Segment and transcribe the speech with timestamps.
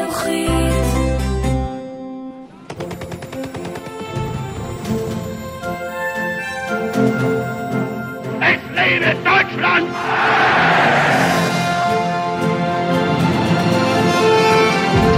[0.00, 0.60] החינוכית.
[8.40, 9.86] Es lebe Deutschland!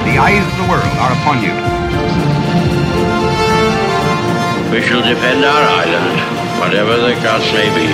[0.04, 1.54] The eyes of the world are upon you.
[4.72, 6.18] We shall defend our island,
[6.60, 7.88] whatever the cost may be.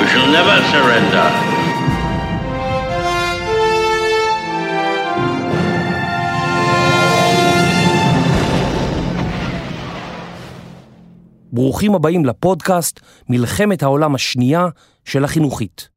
[0.00, 1.45] We shall never surrender.
[11.57, 14.67] ברוכים הבאים לפודקאסט מלחמת העולם השנייה
[15.05, 15.89] של החינוכית.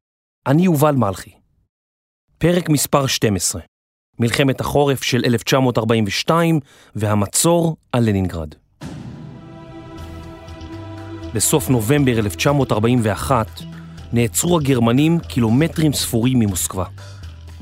[0.47, 1.31] אני יובל מלכי.
[2.37, 3.61] פרק מספר 12,
[4.19, 6.59] מלחמת החורף של 1942
[6.95, 8.55] והמצור על לנינגרד.
[11.33, 13.47] בסוף נובמבר 1941
[14.13, 16.85] נעצרו הגרמנים קילומטרים ספורים ממוסקבה.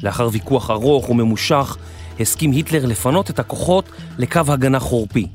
[0.03, 1.77] לאחר ויכוח ארוך וממושך
[2.19, 3.85] הסכים היטלר לפנות את הכוחות
[4.17, 5.27] לקו הגנה חורפי,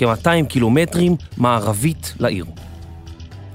[0.00, 2.44] כ-200 קילומטרים מערבית לעיר.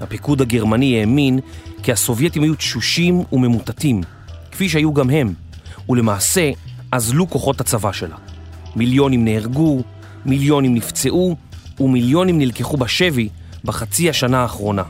[0.00, 1.38] הפיקוד הגרמני האמין
[1.82, 4.00] כי הסובייטים היו תשושים וממוטטים,
[4.52, 5.34] כפי שהיו גם הם,
[5.88, 6.50] ולמעשה
[6.92, 8.16] אזלו כוחות הצבא שלה.
[8.76, 9.82] מיליונים נהרגו,
[10.26, 11.36] מיליונים נפצעו
[11.80, 13.28] ומיליונים נלקחו בשבי
[13.64, 14.82] בחצי השנה האחרונה.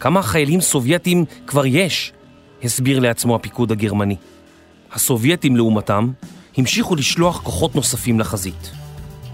[0.00, 2.12] כמה חיילים סובייטים כבר יש?
[2.62, 4.16] הסביר לעצמו הפיקוד הגרמני.
[4.92, 6.10] הסובייטים לעומתם
[6.56, 8.85] המשיכו לשלוח כוחות נוספים לחזית.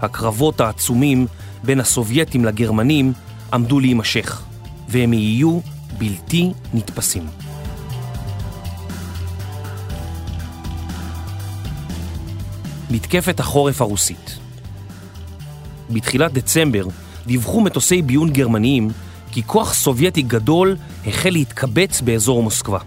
[0.03, 1.27] הקרבות העצומים
[1.63, 3.13] בין הסובייטים לגרמנים
[3.53, 4.41] עמדו להימשך,
[4.89, 5.59] והם יהיו
[5.97, 7.23] בלתי נתפסים.
[12.91, 14.37] מתקפת החורף הרוסית
[15.89, 16.85] בתחילת דצמבר
[17.25, 18.89] דיווחו מטוסי ביון גרמניים
[19.31, 22.79] כי כוח סובייטי גדול החל להתקבץ באזור מוסקבה.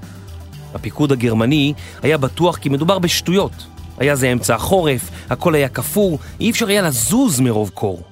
[0.74, 3.75] הפיקוד הגרמני היה בטוח כי מדובר בשטויות.
[3.98, 8.02] היה זה אמצע החורף, הכל היה קפוא, אי אפשר היה לזוז מרוב קור.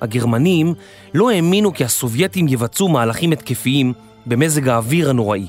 [0.00, 0.74] הגרמנים
[1.14, 3.92] לא האמינו כי הסובייטים יבצעו מהלכים התקפיים
[4.26, 5.46] במזג האוויר הנוראי.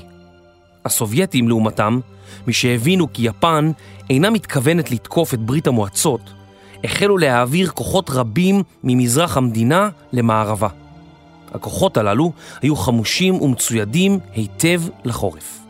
[0.84, 2.00] הסובייטים, לעומתם,
[2.46, 3.72] משהבינו כי יפן
[4.10, 6.32] אינה מתכוונת לתקוף את ברית המועצות,
[6.84, 10.68] החלו להעביר כוחות רבים ממזרח המדינה למערבה.
[11.54, 12.32] הכוחות הללו
[12.62, 15.61] היו חמושים ומצוידים היטב לחורף.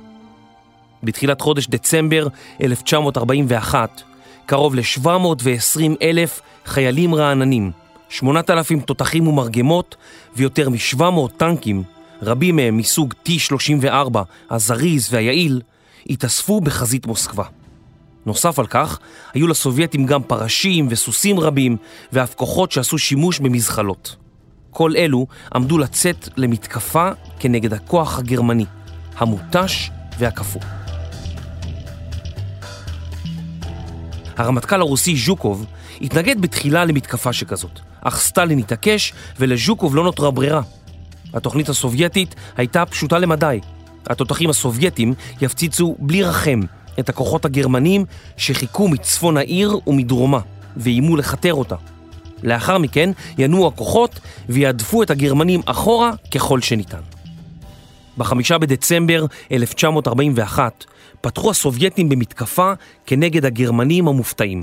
[1.02, 2.26] בתחילת חודש דצמבר
[2.62, 4.02] 1941,
[4.46, 7.70] קרוב ל-720 אלף חיילים רעננים,
[8.08, 9.96] 8,000 תותחים ומרגמות
[10.36, 11.02] ויותר מ-700
[11.36, 11.82] טנקים,
[12.22, 14.18] רבים מהם מסוג T-34,
[14.50, 15.60] הזריז והיעיל,
[16.10, 17.44] התאספו בחזית מוסקבה.
[18.26, 18.98] נוסף על כך,
[19.34, 21.76] היו לסובייטים גם פרשים וסוסים רבים,
[22.12, 24.16] ואף כוחות שעשו שימוש במזחלות.
[24.70, 28.66] כל אלו עמדו לצאת למתקפה כנגד הכוח הגרמני,
[29.19, 30.81] המותש והקפוא.
[34.37, 35.66] הרמטכ"ל הרוסי ז'וקוב
[36.00, 40.62] התנגד בתחילה למתקפה שכזאת, אך סטלין התעקש ולז'וקוב לא נותרה ברירה.
[41.34, 43.60] התוכנית הסובייטית הייתה פשוטה למדי.
[44.06, 46.60] התותחים הסובייטים יפציצו בלי רחם
[46.98, 48.04] את הכוחות הגרמנים
[48.37, 50.41] שחיכו מצפון העיר ומדרומה,
[50.76, 51.76] ואיימו לכתר אותה.
[52.43, 57.00] לאחר מכן ינועו הכוחות ויעדפו את הגרמנים אחורה ככל שניתן.
[58.19, 60.84] בחמישה בדצמבר 1941
[61.22, 62.72] פתחו הסובייטים במתקפה
[63.06, 64.62] כנגד הגרמנים המופתעים.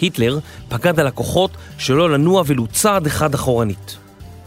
[0.00, 3.96] היטלר פקד על הכוחות שלא לנוע ולו צעד אחד אחורנית.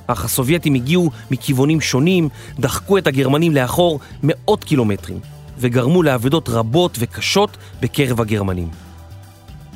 [0.08, 2.30] אך הסובייטים הגיעו מכיוונים שונים,
[2.60, 5.20] דחקו את הגרמנים לאחור מאות קילומטרים,
[5.58, 8.70] וגרמו לאבדות רבות וקשות בקרב הגרמנים.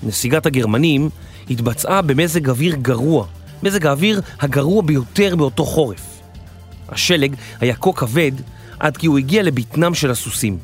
[0.03, 1.09] נסיגת הגרמנים
[1.49, 3.25] התבצעה במזג אוויר גרוע,
[3.63, 6.21] מזג האוויר הגרוע ביותר באותו חורף.
[6.89, 8.31] השלג היה כה כבד
[8.79, 10.57] עד כי הוא הגיע לבטנם של הסוסים.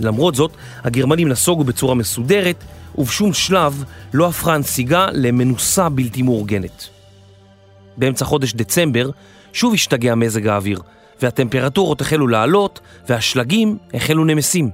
[0.00, 0.50] למרות זאת,
[0.84, 2.64] הגרמנים נסוגו בצורה מסודרת,
[2.98, 6.88] ובשום שלב לא הפכה הנסיגה למנוסה בלתי מאורגנת.
[7.96, 9.10] באמצע חודש דצמבר
[9.52, 10.80] שוב השתגע מזג האוויר,
[11.22, 14.70] והטמפרטורות החלו לעלות, והשלגים החלו נמסים.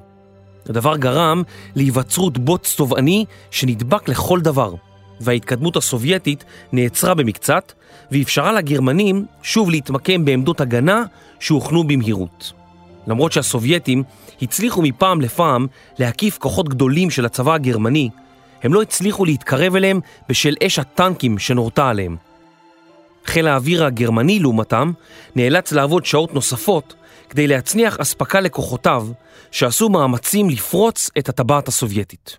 [0.69, 1.43] הדבר גרם
[1.77, 4.75] להיווצרות בוץ תובעני שנדבק לכל דבר,
[5.21, 7.72] וההתקדמות הסובייטית נעצרה במקצת,
[8.10, 11.03] ואפשרה לגרמנים שוב להתמקם בעמדות הגנה
[11.41, 12.53] שהוכנו במהירות.
[13.07, 14.03] למרות שהסובייטים
[14.43, 15.67] הצליחו מפעם לפעם
[15.99, 18.09] להקיף כוחות גדולים של הצבא הגרמני,
[18.63, 22.17] הם לא הצליחו להתקרב אליהם בשל אש הטנקים שנורתה עליהם.
[23.25, 24.93] חיל האוויר הגרמני, לעומתם,
[25.37, 26.95] נאלץ לעבוד שעות נוספות
[27.29, 29.09] כדי להצניח אספקה לכוחותיו,
[29.51, 32.39] שעשו מאמצים לפרוץ את הטבעת הסובייטית.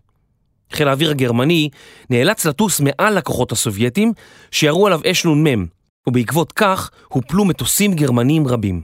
[0.72, 1.69] חיל האוויר הגרמני
[2.10, 4.13] נאלץ לטוס מעל לכוחות הסובייטים,
[4.51, 5.66] שירו עליו אש נ"מ,
[6.07, 8.81] ובעקבות כך הופלו מטוסים גרמניים רבים.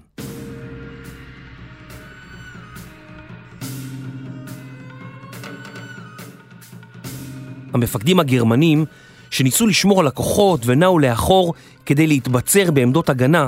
[7.75, 8.85] המפקדים הגרמנים,
[9.29, 11.53] שניסו לשמור על הכוחות ונעו לאחור
[11.85, 13.47] כדי להתבצר בעמדות הגנה,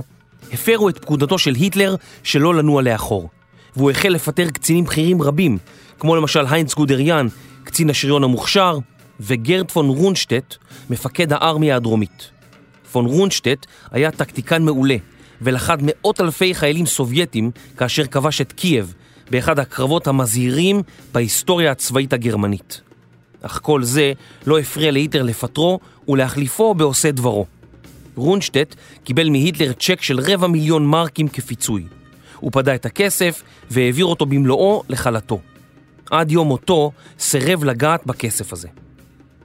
[0.53, 3.29] הפרו את פקודתו של היטלר שלא לנוע לאחור,
[3.75, 5.57] והוא החל לפטר קצינים בכירים רבים,
[5.99, 7.27] כמו למשל היינץ גודריאן,
[7.63, 8.77] קצין השריון המוכשר,
[9.19, 10.55] וגרד פון רונשטט,
[10.89, 12.29] מפקד הארמיה הדרומית.
[12.91, 14.95] פון רונשטט היה טקטיקן מעולה,
[15.41, 18.93] ולכד מאות אלפי חיילים סובייטים כאשר כבש את קייב
[19.31, 20.81] באחד הקרבות המזהירים
[21.13, 22.86] בהיסטוריה הצבאית הגרמנית.
[23.41, 24.13] אך כל זה
[24.45, 27.45] לא הפריע להיטלר לפטרו ולהחליפו בעושה דברו.
[28.15, 31.83] רונשטט קיבל מהיטלר צ'ק של רבע מיליון מרקים כפיצוי.
[32.39, 35.39] הוא פדה את הכסף והעביר אותו במלואו לחלתו.
[36.11, 38.67] עד יום מותו סירב לגעת בכסף הזה.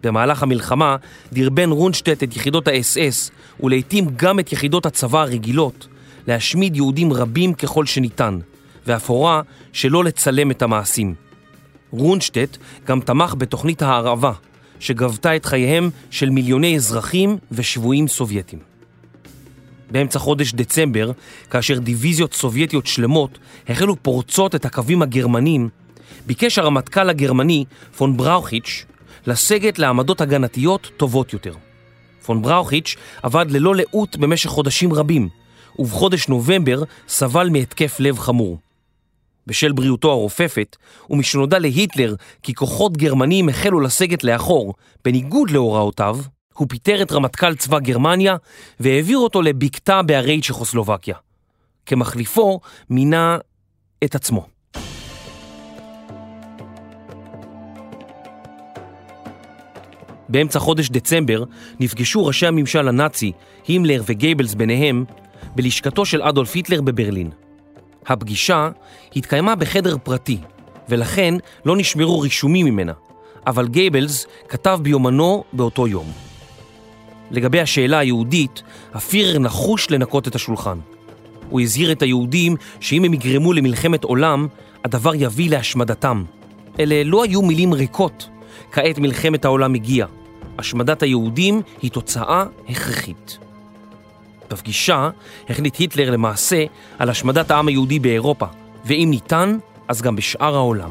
[0.03, 0.97] במהלך המלחמה
[1.33, 3.31] דרבן רונשטט את יחידות האס-אס
[3.61, 5.88] ולעיתים גם את יחידות הצבא הרגילות
[6.27, 8.38] להשמיד יהודים רבים ככל שניתן,
[8.87, 9.43] ואף הורה
[9.73, 11.15] שלא לצלם את המעשים.
[11.93, 12.56] רונשטט
[12.87, 14.33] גם תמך בתוכנית ההרעבה,
[14.81, 18.59] שגבתה את חייהם של מיליוני אזרחים ושבויים סובייטים.
[19.91, 21.11] באמצע חודש דצמבר,
[21.50, 25.69] כאשר דיוויזיות סובייטיות שלמות החלו פורצות את הקווים הגרמנים,
[26.27, 27.65] ביקש הרמטכ"ל הגרמני,
[27.97, 28.85] פון בראוכיץ',
[29.27, 31.55] לסגת לעמדות הגנתיות טובות יותר.
[32.25, 35.29] פון בראוכיץ' עבד ללא לאות במשך חודשים רבים,
[35.79, 38.59] ובחודש נובמבר סבל מהתקף לב חמור.
[39.47, 40.77] בשל בריאותו הרופפת,
[41.11, 44.75] ומשנודע להיטלר כי כוחות גרמניים החלו לסגת לאחור,
[45.05, 46.19] בניגוד להוראותיו,
[46.55, 48.37] הוא פיטר את רמטכ"ל צבא גרמניה
[48.81, 51.15] והעביר אותו לבקתה בערי צ'כוסלובקיה.
[51.87, 52.61] כמחליפו
[52.91, 53.39] מינה
[54.05, 54.47] את עצמו.
[60.29, 61.45] באמצע חודש דצמבר
[61.81, 63.33] נפגשו ראשי הממשל הנאצי,
[63.67, 65.05] הימלר וגייבלס ביניהם,
[65.55, 67.31] בלשכתו של אדולף היטלר בברלין.
[68.06, 68.70] הפגישה
[69.16, 70.38] התקיימה בחדר פרטי,
[70.88, 71.34] ולכן
[71.64, 72.93] לא נשמרו רישומים ממנה,
[73.46, 76.12] אבל גייבלס כתב ביומנו באותו יום.
[77.31, 78.62] לגבי השאלה היהודית,
[78.94, 80.78] הפירר נחוש לנקות את השולחן.
[81.49, 84.46] הוא הזהיר את היהודים שאם הם יגרמו למלחמת עולם,
[84.84, 86.25] הדבר יביא להשמדתם.
[86.81, 88.28] אלה לא היו מילים ריקות.
[88.72, 90.08] כעת מלחמת העולם הגיעה.
[90.58, 93.38] השמדת היהודים היא תוצאה הכרחית.
[94.52, 95.10] בפגישה
[95.49, 96.64] החליט היטלר למעשה
[96.99, 98.46] על השמדת העם היהודי באירופה,
[98.84, 99.58] ואם ניתן,
[99.88, 100.90] אז גם בשאר העולם.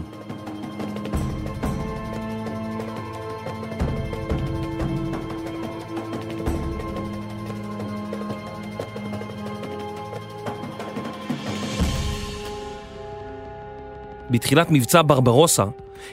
[14.30, 15.64] בתחילת מבצע ברברוסה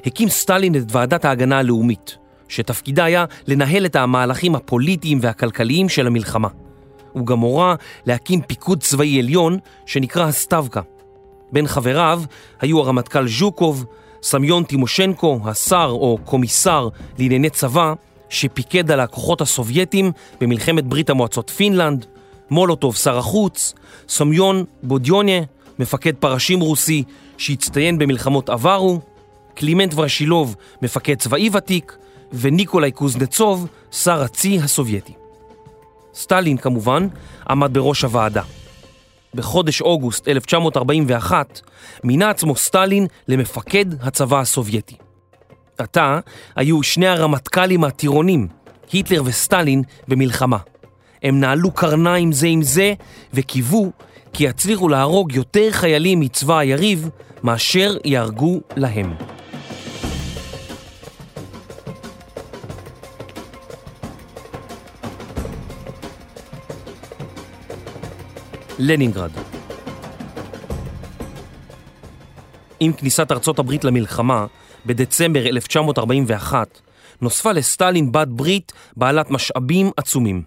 [0.06, 2.16] הקים סטלין את ועדת ההגנה הלאומית,
[2.48, 6.48] שתפקידה היה לנהל את המהלכים הפוליטיים והכלכליים של המלחמה.
[7.12, 7.74] הוא גם הורה
[8.06, 10.80] להקים פיקוד צבאי עליון שנקרא הסטבקה.
[11.52, 12.22] בין חבריו
[12.60, 13.84] היו הרמטכ"ל ז'וקוב,
[14.22, 16.88] סמיון טימושנקו, השר או קומיסר
[17.18, 17.92] לענייני צבא,
[18.28, 22.06] שפיקד על הכוחות הסובייטים במלחמת ברית המועצות פינלנד,
[22.50, 23.74] מולוטוב שר החוץ,
[24.08, 25.42] סמיון בודיוני,
[25.78, 27.02] מפקד פרשים רוסי
[27.38, 29.00] שהצטיין במלחמות עברו,
[29.54, 31.96] קלימנט וורושילוב, מפקד צבאי ותיק,
[32.32, 35.12] וניקולאי קוזנצוב, שר הצי הסובייטי.
[36.18, 37.08] סטלין כמובן
[37.50, 38.42] עמד בראש הוועדה.
[39.34, 41.60] בחודש אוגוסט 1941
[42.04, 44.96] מינה עצמו סטלין למפקד הצבא הסובייטי.
[45.78, 46.20] עתה
[46.56, 48.48] היו שני הרמטכ"לים הטירונים,
[48.92, 50.58] היטלר וסטלין, במלחמה.
[51.22, 52.94] הם נעלו קרניים זה עם זה
[53.34, 53.92] וקיוו
[54.32, 57.08] כי יצליחו להרוג יותר חיילים מצבא היריב
[57.42, 59.14] מאשר יהרגו להם.
[68.78, 69.30] לנינגרד.
[72.80, 74.46] עם כניסת ארצות הברית למלחמה,
[74.86, 76.80] בדצמבר 1941,
[77.20, 80.42] נוספה לסטלין בת ברית בעלת משאבים עצומים.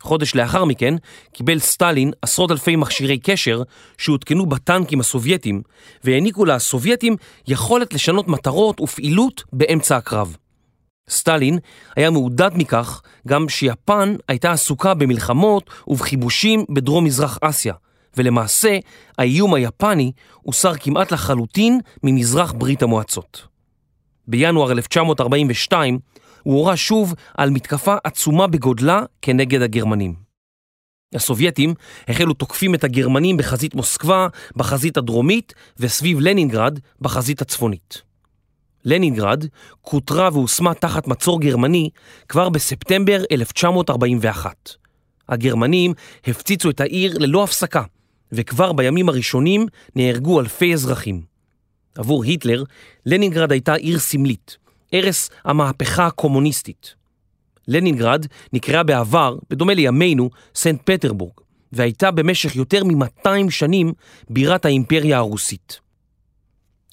[0.00, 0.94] חודש לאחר מכן
[1.32, 3.62] קיבל סטלין עשרות אלפי מכשירי קשר
[3.98, 5.62] שהותקנו בטנקים הסובייטים
[6.04, 7.16] והעניקו לסובייטים
[7.48, 10.36] יכולת לשנות מטרות ופעילות באמצע הקרב.
[11.10, 11.58] סטלין
[11.96, 17.74] היה מעודד מכך גם שיפן הייתה עסוקה במלחמות ובחיבושים בדרום מזרח אסיה,
[18.16, 18.78] ולמעשה
[19.18, 23.46] האיום היפני הוסר כמעט לחלוטין ממזרח ברית המועצות.
[24.28, 25.98] בינואר 1942
[26.42, 30.14] הוא הורה שוב על מתקפה עצומה בגודלה כנגד הגרמנים.
[31.14, 31.74] הסובייטים
[32.08, 38.02] החלו תוקפים את הגרמנים בחזית מוסקבה, בחזית הדרומית וסביב לנינגרד בחזית הצפונית.
[38.86, 39.44] לנינגרד
[39.82, 41.90] כותרה והושמה תחת מצור גרמני
[42.28, 44.70] כבר בספטמבר 1941.
[45.28, 45.92] הגרמנים
[46.26, 47.82] הפציצו את העיר ללא הפסקה,
[48.32, 49.66] וכבר בימים הראשונים
[49.96, 51.22] נהרגו אלפי אזרחים.
[51.98, 52.64] עבור היטלר,
[53.06, 54.56] לנינגרד הייתה עיר סמלית,
[54.92, 56.94] ערש המהפכה הקומוניסטית.
[57.68, 61.32] לנינגרד נקראה בעבר, בדומה לימינו, סנט פטרבורג,
[61.72, 63.92] והייתה במשך יותר מ-200 שנים
[64.30, 65.85] בירת האימפריה הרוסית.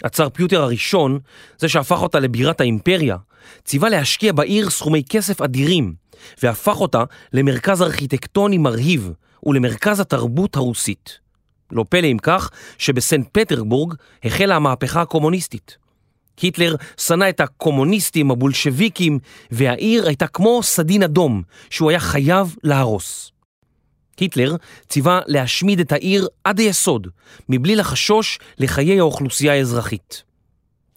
[0.04, 1.20] הצאר פיוטר הראשון,
[1.58, 3.18] זה שהפך אותה לבירת האימפריה,
[3.66, 5.94] ציווה להשקיע בעיר סכומי כסף אדירים,
[6.44, 9.12] והפך אותה למרכז ארכיטקטוני מרהיב
[9.46, 11.20] ולמרכז התרבות הרוסית.
[11.72, 13.94] לא פלא אם כך שבסנט פטרבורג
[14.24, 15.78] החלה המהפכה הקומוניסטית.
[16.42, 19.20] היטלר שנא את הקומוניסטים הבולשביקים,
[19.52, 23.32] והעיר הייתה כמו סדין אדום שהוא היה חייב להרוס.
[24.20, 24.56] היטלר
[24.90, 27.08] ציווה להשמיד את העיר עד היסוד,
[27.50, 30.24] מבלי לחשוש לחיי האוכלוסייה האזרחית.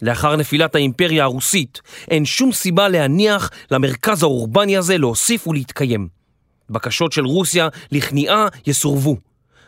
[0.02, 1.80] לאחר נפילת האימפריה הרוסית,
[2.10, 6.08] אין שום סיבה להניח למרכז האורבני הזה להוסיף ולהתקיים.
[6.70, 9.16] בקשות של רוסיה לכניעה יסורבו.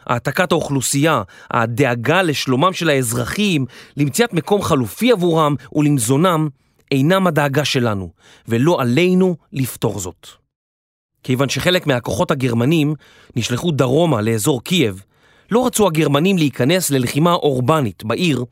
[0.07, 6.49] העתקת האוכלוסייה, הדאגה לשלומם של האזרחים, למציאת מקום חלופי עבורם ולמזונם,
[6.91, 8.11] אינם הדאגה שלנו,
[8.49, 10.29] ולא עלינו לפתור זאת.
[11.23, 12.95] כיוון שחלק מהכוחות הגרמנים
[13.37, 15.03] נשלחו דרומה לאזור קייב,
[15.51, 18.45] לא רצו הגרמנים להיכנס ללחימה אורבנית בעיר,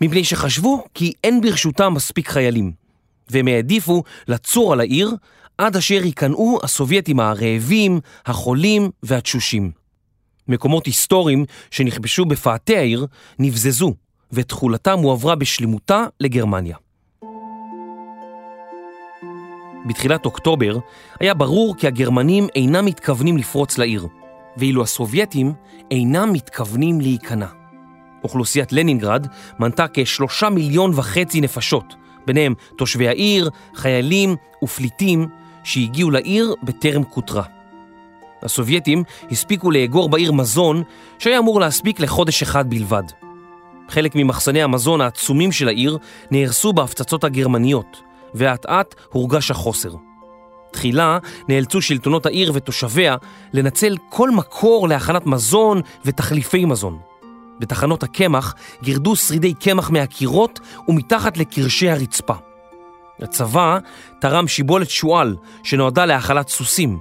[0.00, 2.72] מפני שחשבו כי אין ברשותם מספיק חיילים,
[3.30, 5.10] והם העדיפו לצור על העיר
[5.58, 9.70] עד אשר ייכנעו הסובייטים הרעבים, החולים והתשושים.
[10.48, 13.06] מקומות היסטוריים שנכבשו בפאתי העיר
[13.38, 13.94] נבזזו,
[14.32, 16.76] ותכולתם הועברה בשלמותה לגרמניה.
[19.86, 20.78] בתחילת אוקטובר
[21.20, 24.06] היה ברור כי הגרמנים אינם מתכוונים לפרוץ לעיר,
[24.56, 25.52] ואילו הסובייטים
[25.90, 27.46] אינם מתכוונים להיכנע.
[28.24, 29.26] אוכלוסיית לנינגרד
[29.58, 31.94] מנתה כשלושה מיליון וחצי נפשות,
[32.26, 35.28] ביניהם תושבי העיר, חיילים ופליטים
[35.64, 37.42] שהגיעו לעיר בטרם כותרה.
[38.42, 40.82] הסובייטים הספיקו לאגור בעיר מזון
[41.18, 43.02] שהיה אמור להספיק לחודש אחד בלבד.
[43.88, 45.98] חלק ממחסני המזון העצומים של העיר
[46.30, 48.02] נהרסו בהפצצות הגרמניות,
[48.34, 49.90] ואט אט הורגש החוסר.
[50.70, 51.18] תחילה
[51.48, 53.16] נאלצו שלטונות העיר ותושביה
[53.52, 56.98] לנצל כל מקור להכנת מזון ותחליפי מזון.
[57.60, 62.34] בתחנות הקמח גירדו שרידי קמח מהקירות ומתחת לקרשי הרצפה.
[63.22, 63.78] הצבא
[64.20, 66.98] תרם שיבולת שועל שנועדה להאכלת סוסים.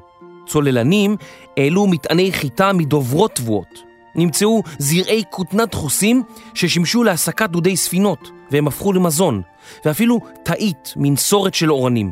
[0.48, 1.16] צוללנים
[1.58, 3.84] העלו מטעני חיטה מדוברות תבואות.
[4.16, 9.42] נמצאו זרעי כותנה דחוסים ששימשו להסקת דודי ספינות והם הפכו למזון,
[9.86, 12.12] ואפילו תאית מנסורת של אורנים.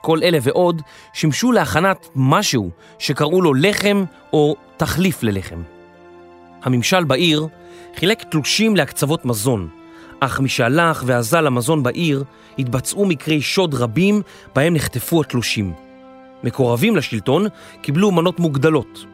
[0.00, 0.82] כל אלה ועוד
[1.12, 5.62] שימשו להכנת משהו שקראו לו לחם או תחליף ללחם.
[6.62, 7.46] הממשל בעיר
[7.96, 9.68] חילק תלושים להקצוות מזון,
[10.20, 12.24] אך משהלך ואזל המזון בעיר,
[12.58, 14.22] התבצעו מקרי שוד רבים
[14.54, 15.72] בהם נחטפו התלושים.
[16.44, 17.46] מקורבים לשלטון
[17.82, 19.04] קיבלו מנות מוגדלות.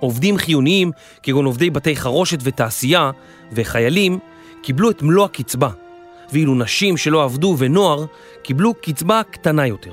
[0.00, 0.92] עובדים חיוניים,
[1.22, 3.10] כגון עובדי בתי חרושת ותעשייה,
[3.52, 4.18] וחיילים,
[4.62, 5.70] קיבלו את מלוא הקצבה,
[6.32, 8.04] ואילו נשים שלא עבדו ונוער
[8.42, 9.92] קיבלו קצבה קטנה יותר.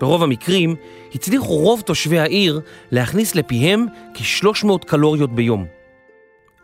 [0.00, 0.76] ברוב המקרים
[1.14, 2.60] הצליחו רוב תושבי העיר
[2.90, 5.66] להכניס לפיהם כ-300 קלוריות ביום.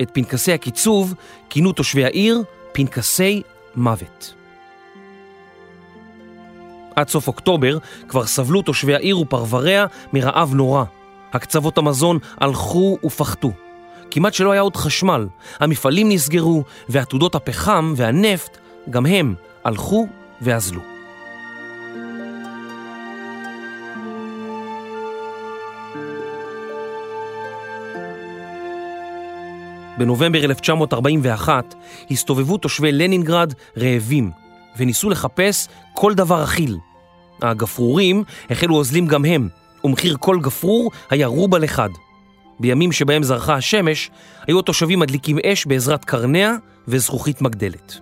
[0.03, 1.15] את פנקסי הקיצוב
[1.51, 3.43] כינו תושבי העיר פנקסי
[3.77, 4.35] מוות.
[6.97, 10.85] עד סוף אוקטובר כבר סבלו תושבי העיר ופרבריה מרעב נורא.
[11.33, 13.53] הקצוות המזון הלכו ופחתו.
[14.11, 15.29] כמעט שלא היה עוד חשמל,
[15.61, 18.59] המפעלים נסגרו, ועתודות הפחם והנפט,
[18.91, 20.07] גם הם הלכו
[20.41, 20.81] ואזלו.
[29.99, 31.75] בנובמבר 1941
[32.11, 34.31] הסתובבו תושבי לנינגרד רעבים
[34.77, 36.79] וניסו לחפש כל דבר אכיל.
[37.43, 39.49] הגפרורים החלו אוזלים גם הם,
[39.85, 41.89] ומחיר כל גפרור היה רובל אחד.
[42.61, 44.11] בימים שבהם זרחה השמש,
[44.47, 46.55] היו התושבים מדליקים אש בעזרת קרניה
[46.89, 48.01] וזכוכית מגדלת.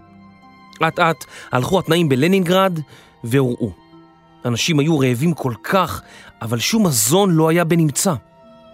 [0.88, 2.78] אט אט הלכו התנאים בלנינגרד
[3.24, 3.70] והוראו.
[4.44, 6.02] אנשים היו רעבים כל כך,
[6.42, 8.14] אבל שום מזון לא היה בנמצא.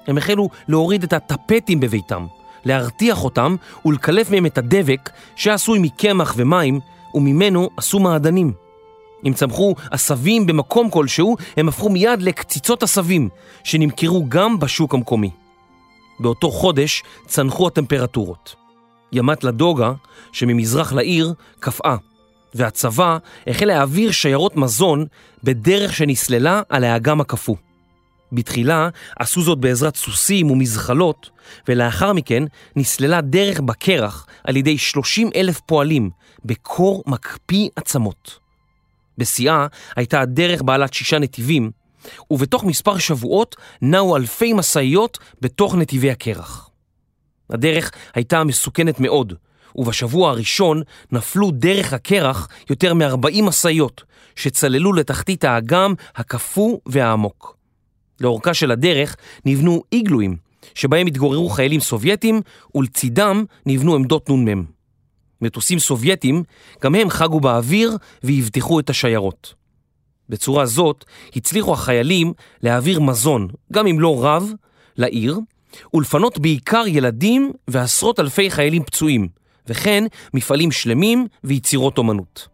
[0.07, 2.26] הם החלו להוריד את הטפטים בביתם,
[2.64, 6.81] להרתיח אותם ולקלף מהם את הדבק שעשוי מקמח ומים,
[7.14, 8.52] וממנו עשו מעדנים.
[9.26, 13.28] אם צמחו עשבים במקום כלשהו, הם הפכו מיד לקציצות עשבים,
[13.64, 15.31] שנמכרו גם בשוק המקומי.
[16.21, 18.68] באותו חודש צנחו הטמפרטורות.
[19.12, 19.93] ימת לדוגה,
[20.33, 21.97] שממזרח לעיר, קפאה,
[22.55, 25.07] והצבא החל להעביר שיירות מזון
[25.45, 27.57] בדרך שנסללה על האגם הקפוא.
[28.33, 28.88] בתחילה
[29.19, 31.31] עשו זאת בעזרת סוסים ומזחלות,
[31.69, 32.43] ולאחר מכן
[32.77, 36.11] נסללה דרך בקרח על ידי 30 אלף פועלים
[36.45, 38.38] בקור מקפיא עצמות.
[39.19, 41.71] בשיאה הייתה הדרך בעלת שישה נתיבים,
[42.31, 46.68] ובתוך מספר שבועות נעו אלפי משאיות בתוך נתיבי הקרח.
[47.50, 49.33] הדרך הייתה מסוכנת מאוד,
[49.76, 54.02] ובשבוע הראשון נפלו דרך הקרח יותר מ-40 משאיות
[54.37, 57.57] שצללו לתחתית האגם הקפוא והעמוק.
[58.21, 60.37] לאורכה של הדרך נבנו איגלואים,
[60.75, 62.40] שבהם התגוררו חיילים סובייטים
[62.75, 64.64] ולצידם נבנו עמדות נ"מ.
[65.40, 66.43] מטוסים סובייטים
[66.83, 69.55] גם הם חגו באוויר ואבטחו את השיירות.
[70.28, 71.05] בצורה זאת
[71.37, 74.52] הצליחו החיילים להעביר מזון, גם אם לא רב,
[74.97, 75.38] לעיר,
[75.95, 79.29] ולפנות בעיקר ילדים ועשרות אלפי חיילים פצועים,
[79.67, 82.49] וכן מפעלים שלמים ויצירות אומנות.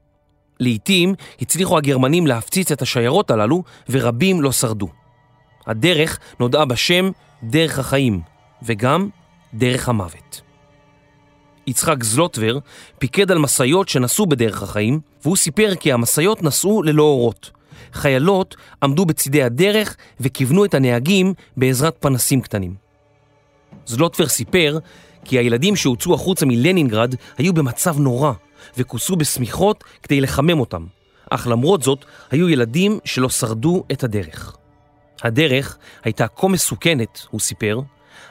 [0.61, 4.89] לעתים הצליחו הגרמנים להפציץ את השיירות הללו ורבים לא שרדו.
[5.67, 7.11] הדרך נודעה בשם
[7.43, 8.21] דרך החיים,
[8.63, 9.09] וגם
[9.55, 10.41] דרך המוות.
[11.67, 12.59] יצחק זלוטבר
[12.99, 17.51] פיקד על משאיות שנסעו בדרך החיים, והוא סיפר כי המשאיות נסעו ללא אורות.
[17.93, 22.84] חיילות עמדו בצידי הדרך וכיוונו את הנהגים בעזרת פנסים קטנים.
[23.87, 24.79] זלוטבר סיפר
[25.25, 28.33] כי הילדים שהוצאו החוצה מלנינגרד היו במצב נורא
[28.77, 30.87] וכוסו בשמיכות כדי לחמם אותם,
[31.31, 34.57] אך למרות זאת היו ילדים שלא שרדו את הדרך.
[35.23, 37.81] הדרך הייתה כה מסוכנת, הוא סיפר,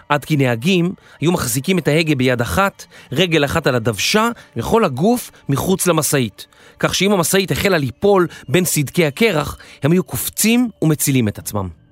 [0.10, 5.32] עד כי נהגים היו מחזיקים את ההגה ביד אחת, רגל אחת על הדוושה וכל הגוף
[5.50, 6.48] מחוץ למשאית,
[6.80, 11.83] כך שאם המשאית החלה ליפול בין סדקי הקרח, הם היו קופצים ומצילים את עצמם.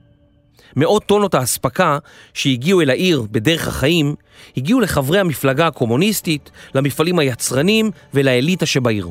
[0.76, 1.98] מאות טונות האספקה
[2.34, 4.16] שהגיעו אל העיר בדרך החיים,
[4.58, 9.10] הגיעו לחברי המפלגה הקומוניסטית, למפעלים היצרנים ולאליטה שבעיר.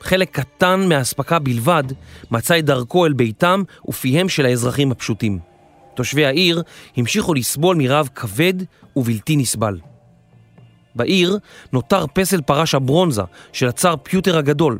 [0.00, 1.84] חלק קטן מהאספקה בלבד
[2.30, 5.38] מצא את דרכו אל ביתם ופיהם של האזרחים הפשוטים.
[5.94, 6.62] תושבי העיר
[6.96, 8.54] המשיכו לסבול מרעב כבד
[8.96, 9.78] ובלתי נסבל.
[10.94, 11.38] בעיר
[11.72, 13.22] נותר פסל פרש הברונזה
[13.52, 14.78] של הצאר פיוטר הגדול,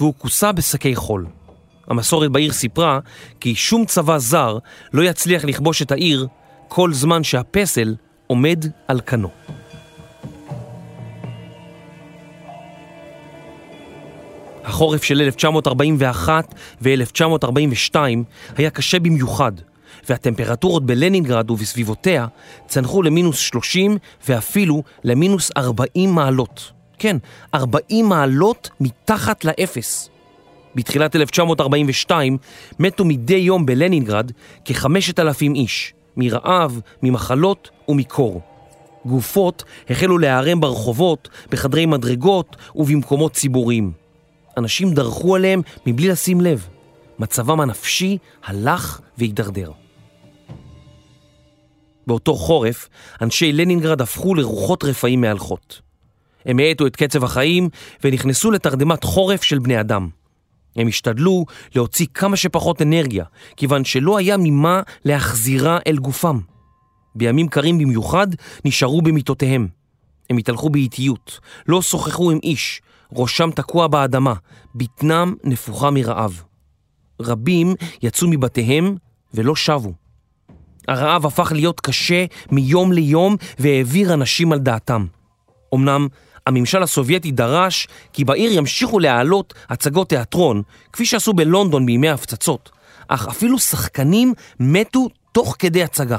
[0.00, 1.26] והוא כוסה בשקי חול.
[1.92, 2.98] המסורת בעיר סיפרה
[3.40, 4.58] כי שום צבא זר
[4.92, 6.26] לא יצליח לכבוש את העיר
[6.68, 7.94] כל זמן שהפסל
[8.26, 9.28] עומד על כנו.
[14.64, 17.96] החורף של 1941 ו-1942
[18.56, 19.52] היה קשה במיוחד,
[20.08, 22.26] והטמפרטורות בלנינגרד ובסביבותיה
[22.66, 26.72] צנחו למינוס 30 ואפילו למינוס 40 מעלות.
[26.98, 27.16] כן,
[27.54, 30.11] 40 מעלות מתחת לאפס.
[30.74, 32.38] בתחילת 1942
[32.78, 34.32] מתו מדי יום בלנינגרד
[34.64, 38.40] כחמשת אלפים איש, מרעב, ממחלות ומקור.
[39.04, 43.92] גופות החלו להיערם ברחובות, בחדרי מדרגות ובמקומות ציבוריים.
[44.56, 46.68] אנשים דרכו עליהם מבלי לשים לב.
[47.18, 49.70] מצבם הנפשי הלך והידרדר.
[52.06, 52.88] באותו חורף,
[53.20, 55.80] אנשי לנינגרד הפכו לרוחות רפאים מהלכות.
[56.46, 57.68] הם האטו את קצב החיים
[58.04, 60.08] ונכנסו לתרדמת חורף של בני אדם.
[60.76, 63.24] הם השתדלו להוציא כמה שפחות אנרגיה,
[63.56, 66.38] כיוון שלא היה ממה להחזירה אל גופם.
[67.14, 68.26] בימים קרים במיוחד
[68.64, 69.68] נשארו במיטותיהם.
[70.30, 72.82] הם התהלכו באיטיות, לא שוחחו עם איש,
[73.12, 74.34] ראשם תקוע באדמה,
[74.74, 76.42] בטנם נפוחה מרעב.
[77.20, 78.96] רבים יצאו מבתיהם
[79.34, 79.92] ולא שבו.
[80.88, 85.06] הרעב הפך להיות קשה מיום ליום והעביר אנשים על דעתם.
[85.74, 86.08] אמנם
[86.46, 92.70] הממשל הסובייטי דרש כי בעיר ימשיכו להעלות הצגות תיאטרון, כפי שעשו בלונדון בימי ההפצצות,
[93.08, 96.18] אך אפילו שחקנים מתו תוך כדי הצגה.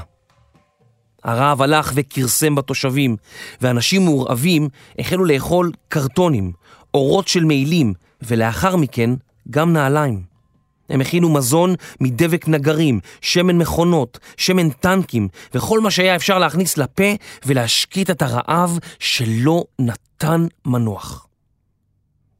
[1.23, 3.15] הרעב הלך וכרסם בתושבים,
[3.61, 6.51] ואנשים מעורעבים החלו לאכול קרטונים,
[6.93, 9.09] אורות של מעילים, ולאחר מכן
[9.49, 10.32] גם נעליים.
[10.89, 17.13] הם הכינו מזון מדבק נגרים, שמן מכונות, שמן טנקים, וכל מה שהיה אפשר להכניס לפה
[17.45, 21.27] ולהשקיט את הרעב שלא נתן מנוח.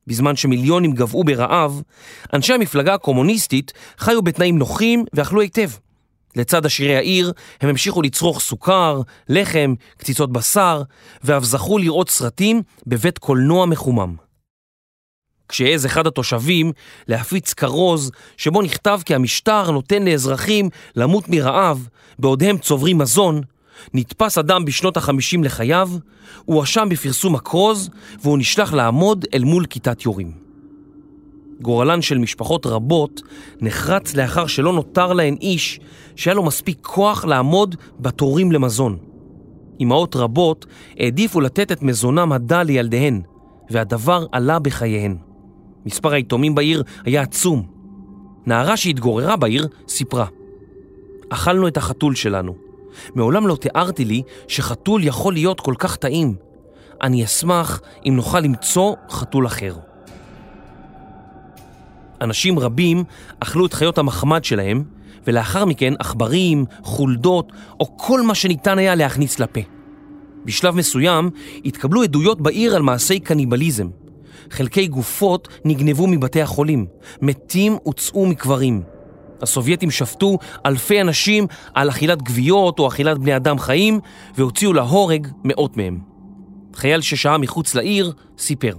[0.08, 1.82] בזמן שמיליונים גבעו ברעב,
[2.34, 5.70] אנשי המפלגה הקומוניסטית חיו בתנאים נוחים ואכלו היטב.
[6.36, 10.82] לצד עשירי העיר הם המשיכו לצרוך סוכר, לחם, קציצות בשר,
[11.24, 14.16] ואף זכו לראות סרטים בבית קולנוע מחומם.
[15.50, 16.72] כשהעז אחד התושבים
[17.08, 21.88] להפיץ כרוז שבו נכתב כי המשטר נותן לאזרחים למות מרעב
[22.20, 23.42] בעוד הם צוברים מזון,
[23.94, 25.90] נתפס אדם בשנות החמישים לחייו,
[26.46, 27.90] הוא הואשם בפרסום הכרוז
[28.22, 30.32] והוא נשלח לעמוד אל מול כיתת יורים.
[31.62, 33.22] גורלן של משפחות רבות
[33.62, 35.80] נחרץ לאחר שלא נותר להן איש
[36.16, 38.98] שהיה לו מספיק כוח לעמוד בתורים למזון.
[39.82, 40.66] אמהות רבות
[41.00, 43.22] העדיפו לתת את מזונם הדל לילדיהן,
[43.70, 45.18] והדבר עלה בחייהן.
[45.86, 47.64] מספר היתומים בעיר היה עצום.
[48.46, 50.26] נערה שהתגוררה בעיר סיפרה:
[51.30, 52.56] אכלנו את החתול שלנו.
[53.16, 56.36] מעולם לא תיארתי לי שחתול יכול להיות כל כך טעים.
[57.02, 59.76] אני אשמח אם נוכל למצוא חתול אחר.
[62.22, 63.04] אנשים רבים
[63.40, 64.84] אכלו את חיות המחמד שלהם,
[65.28, 69.62] ולאחר מכן עכברים, חולדות, או כל מה שניתן היה להכניס לפה.
[70.46, 71.30] בשלב מסוים
[71.66, 73.88] התקבלו עדויות בעיר על מעשי קניבליזם.
[74.54, 76.86] חלקי גופות נגנבו מבתי החולים,
[77.22, 78.82] מתים הוצאו מקברים.
[79.42, 84.00] הסובייטים שפטו אלפי אנשים על אכילת גוויות או אכילת בני אדם חיים
[84.36, 86.00] והוציאו להורג מאות מהם.
[86.76, 88.74] חייל ששהה מחוץ לעיר סיפר.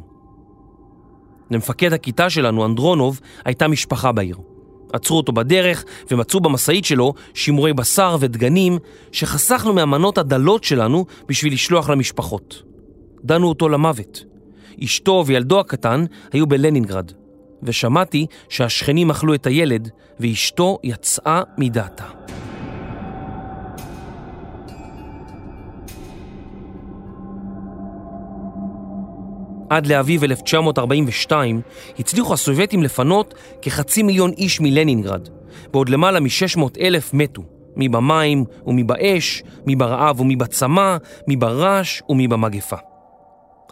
[1.50, 4.36] למפקד הכיתה שלנו, אנדרונוב, הייתה משפחה בעיר.
[4.92, 8.78] עצרו אותו בדרך ומצאו במשאית שלו שימורי בשר ודגנים
[9.12, 12.62] שחסכנו מהמנות הדלות שלנו בשביל לשלוח למשפחות.
[13.24, 14.33] דנו אותו למוות.
[14.84, 17.12] אשתו וילדו הקטן היו בלנינגרד,
[17.62, 22.04] ושמעתי שהשכנים אכלו את הילד ואשתו יצאה מדעתה.
[29.70, 31.60] עד לאביב 1942
[31.98, 35.28] הצליחו הסובייטים לפנות כחצי מיליון איש מלנינגרד,
[35.72, 37.42] ועוד למעלה מ-600 אלף מתו,
[37.76, 40.20] מי במים ומי באש, מי ברעב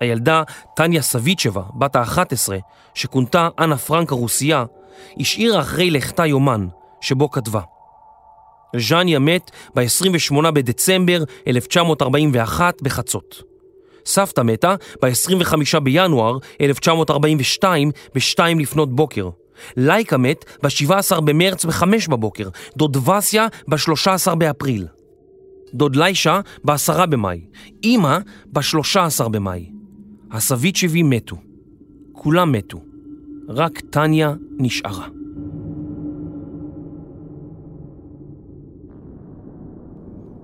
[0.03, 0.43] הילדה
[0.77, 2.53] טניה סביצ'בה, בת ה-11,
[2.95, 4.65] שכונתה אנה פרנק הרוסיה,
[5.21, 6.67] השאירה אחרי לכתה יומן,
[7.01, 7.61] שבו כתבה:
[8.77, 13.43] ז'אניה מת ב-28 בדצמבר 1941 בחצות.
[14.07, 19.29] סבתא מתה ב-25 בינואר 1942 ב-2 לפנות בוקר.
[19.77, 24.87] לייקה מת ב-17 במרץ ב-5 בבוקר, דוד וסיה ב-13 באפריל.
[25.75, 27.41] דוד ליישה ב-10 במאי,
[27.83, 29.82] אימא ב-13 במאי.
[30.33, 31.37] הסביצ'בים מתו.
[32.13, 32.81] כולם מתו.
[33.49, 35.09] רק טניה נשארה.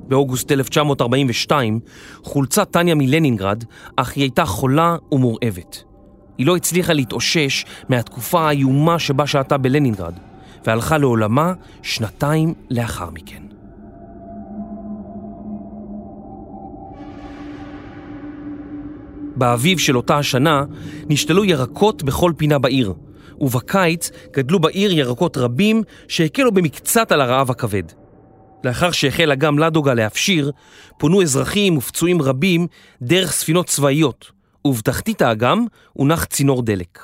[0.09, 1.81] באוגוסט 1942
[2.22, 3.64] חולצה טניה מלנינגרד,
[3.96, 5.83] אך היא הייתה חולה ומורעבת.
[6.38, 10.14] היא לא הצליחה להתאושש מהתקופה האיומה שבה שהתה בלנינגרד,
[10.66, 13.48] והלכה לעולמה שנתיים לאחר מכן.
[19.38, 20.64] באביב של אותה השנה
[21.09, 22.94] נשתלו ירקות בכל פינה בעיר,
[23.40, 27.83] ובקיץ גדלו בעיר ירקות רבים שהקלו במקצת על הרעב הכבד.
[28.64, 30.53] לאחר שהחל אגם לדוגה להפשיר,
[30.98, 32.66] פונו אזרחים ופצועים רבים
[33.03, 34.31] דרך ספינות צבאיות,
[34.64, 36.98] ובתחתית האגם הונח צינור דלק.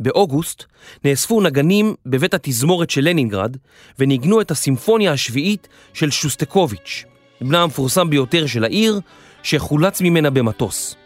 [0.00, 0.64] באוגוסט
[1.04, 3.56] נאספו נגנים בבית התזמורת של לנינגרד
[3.98, 7.04] וניגנו את הסימפוניה השביעית של שוסטקוביץ',
[7.40, 9.00] בנה המפורסם ביותר של העיר,
[9.42, 10.96] שחולץ ממנה במטוס.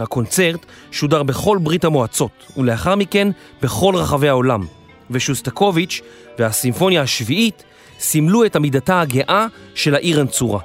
[0.00, 3.28] הקונצרט שודר בכל ברית המועצות, ולאחר מכן
[3.62, 4.66] בכל רחבי העולם,
[5.10, 6.00] ושוסטקוביץ'
[6.38, 7.64] והסימפוניה השביעית
[8.00, 10.60] סימלו את עמידתה הגאה של העיר הנצורה.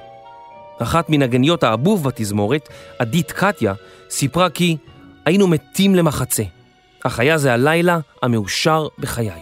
[0.79, 2.69] אחת מנגניות האבוב בתזמורת,
[2.99, 3.73] עדית קטיה,
[4.09, 4.77] סיפרה כי
[5.25, 6.43] היינו מתים למחצה,
[7.03, 9.41] אך היה זה הלילה המאושר בחיי.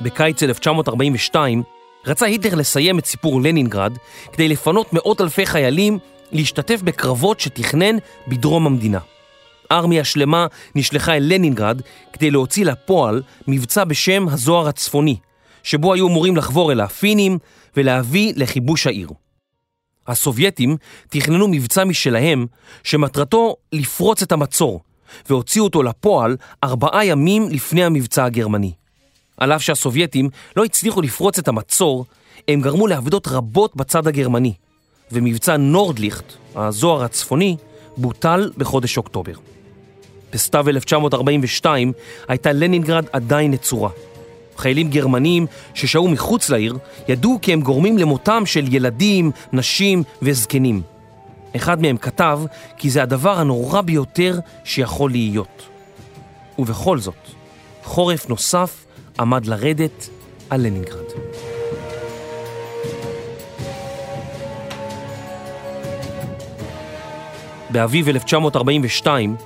[0.00, 1.62] בקיץ 1942
[2.06, 3.92] רצה היטלר לסיים את סיפור לנינגרד
[4.32, 5.98] כדי לפנות מאות אלפי חיילים
[6.32, 7.96] להשתתף בקרבות שתכנן
[8.28, 8.98] בדרום המדינה.
[9.72, 15.16] ארמיה שלמה נשלחה אל לנינגרד כדי להוציא לפועל מבצע בשם הזוהר הצפוני,
[15.62, 17.38] שבו היו אמורים לחבור אל הפינים
[17.76, 19.08] ולהביא לכיבוש העיר.
[20.06, 20.76] הסובייטים
[21.08, 22.46] תכננו מבצע משלהם
[22.84, 24.80] שמטרתו לפרוץ את המצור,
[25.28, 28.72] והוציאו אותו לפועל ארבעה ימים לפני המבצע הגרמני.
[29.36, 32.06] על אף שהסובייטים לא הצליחו לפרוץ את המצור,
[32.48, 34.52] הם גרמו לאבדות רבות בצד הגרמני,
[35.12, 36.24] ומבצע נורדליכט,
[36.56, 37.56] הזוהר הצפוני,
[37.96, 39.32] בוטל בחודש אוקטובר.
[40.32, 41.92] בסתיו 1942
[42.28, 43.90] הייתה לנינגרד עדיין נצורה.
[44.56, 50.82] חיילים גרמנים ששהו מחוץ לעיר ידעו כי הם גורמים למותם של ילדים, נשים וזקנים.
[51.56, 52.40] אחד מהם כתב
[52.76, 55.62] כי זה הדבר הנורא ביותר שיכול להיות.
[56.58, 57.14] ובכל זאת,
[57.84, 58.84] חורף נוסף
[59.18, 60.08] עמד לרדת
[60.50, 61.04] על לנינגרד.
[67.70, 69.36] באביב 1942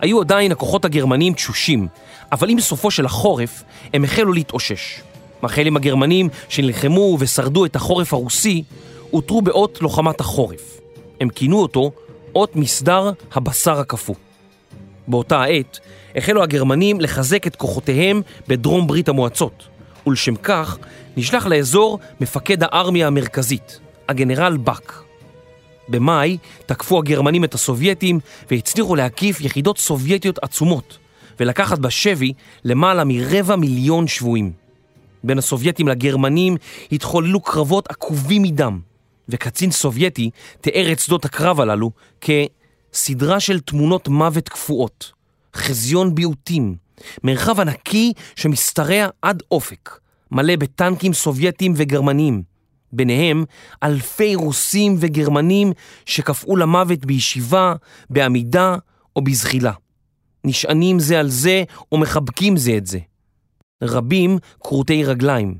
[0.00, 1.88] היו עדיין הכוחות הגרמניים תשושים,
[2.32, 3.62] אבל עם סופו של החורף
[3.94, 5.00] הם החלו להתאושש.
[5.42, 8.62] החיילים הגרמנים שנלחמו ושרדו את החורף הרוסי
[9.10, 10.80] עוטרו באות לוחמת החורף.
[11.20, 11.90] הם כינו אותו
[12.34, 14.14] אות מסדר הבשר הקפוא.
[15.08, 15.80] באותה העת
[16.16, 19.68] החלו הגרמנים לחזק את כוחותיהם בדרום ברית המועצות,
[20.06, 20.78] ולשם כך
[21.16, 25.01] נשלח לאזור מפקד הארמיה המרכזית, הגנרל באק.
[25.88, 30.98] במאי תקפו הגרמנים את הסובייטים והצליחו להקיף יחידות סובייטיות עצומות
[31.40, 32.32] ולקחת בשבי
[32.64, 34.52] למעלה מרבע מיליון שבויים.
[35.24, 36.56] בין הסובייטים לגרמנים
[36.92, 38.80] התחוללו קרבות עקובים מדם,
[39.28, 41.90] וקצין סובייטי תיאר את שדות הקרב הללו
[42.20, 45.12] כסדרה של תמונות מוות קפואות,
[45.56, 46.74] חזיון ביעוטים,
[47.24, 49.98] מרחב ענקי שמשתרע עד אופק,
[50.30, 52.42] מלא בטנקים סובייטים וגרמניים,
[52.92, 53.44] ביניהם
[53.82, 55.72] אלפי רוסים וגרמנים
[56.06, 57.74] שקפאו למוות בישיבה,
[58.10, 58.76] בעמידה
[59.16, 59.72] או בזחילה.
[60.44, 62.98] נשענים זה על זה או מחבקים זה את זה.
[63.82, 65.54] רבים כרותי רגליים.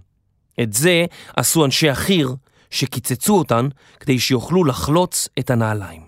[0.62, 1.04] את זה
[1.36, 2.34] עשו אנשי החי"ר
[2.70, 3.68] שקיצצו אותן
[4.00, 6.02] כדי שיוכלו לחלוץ את הנעליים.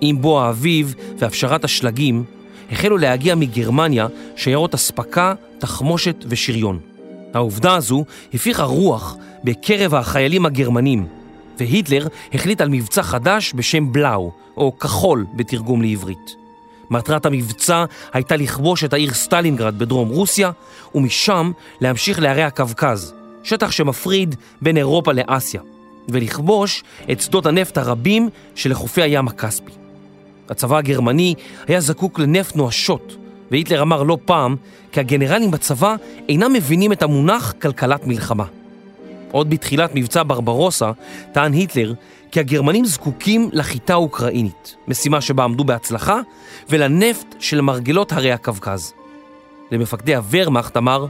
[0.00, 2.24] עם בוא האביב והפשרת השלגים,
[2.70, 4.06] החלו להגיע מגרמניה
[4.36, 6.78] שיירות אספקה, תחמושת ושריון.
[7.34, 8.04] העובדה הזו
[8.34, 11.06] הפיחה רוח בקרב החיילים הגרמנים,
[11.58, 16.36] והיטלר החליט על מבצע חדש בשם בלאו, או כחול בתרגום לעברית.
[16.90, 20.50] מטרת המבצע הייתה לכבוש את העיר סטלינגרד בדרום רוסיה,
[20.94, 25.60] ומשם להמשיך לערי הקווקז, שטח שמפריד בין אירופה לאסיה,
[26.08, 29.79] ולכבוש את שדות הנפט הרבים שלחופי הים הכספי.
[30.50, 31.34] הצבא הגרמני
[31.68, 33.16] היה זקוק לנפט נואשות,
[33.50, 34.56] והיטלר אמר לא פעם
[34.92, 35.96] כי הגנרלים בצבא
[36.28, 38.44] אינם מבינים את המונח כלכלת מלחמה.
[39.30, 40.90] עוד בתחילת מבצע ברברוסה
[41.32, 41.92] טען היטלר
[42.32, 46.20] כי הגרמנים זקוקים לחיטה האוקראינית, משימה שבה עמדו בהצלחה,
[46.68, 48.92] ולנפט של מרגלות הרי הקווקז.
[49.72, 51.06] למפקדי הוורמאכט אמר,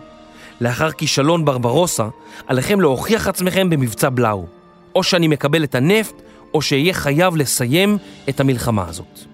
[0.61, 2.09] לאחר כישלון ברברוסה,
[2.47, 4.47] עליכם להוכיח עצמכם במבצע בלאו.
[4.95, 6.15] או שאני מקבל את הנפט,
[6.55, 7.99] או שאהיה חייב לסיים
[8.29, 9.30] את המלחמה הזאת.